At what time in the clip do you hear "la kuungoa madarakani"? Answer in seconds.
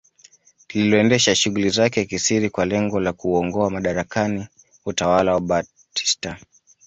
2.99-4.47